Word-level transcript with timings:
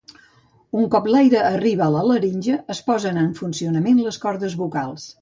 Un 0.79 0.87
cop 0.95 1.09
l'aire 1.15 1.43
arriba 1.51 1.87
a 1.89 1.91
la 1.97 2.03
laringe, 2.13 2.59
es 2.77 2.83
posen 2.91 3.23
en 3.27 3.31
funcionament 3.45 4.05
les 4.09 4.23
cordes 4.29 4.61
vocals. 4.65 5.09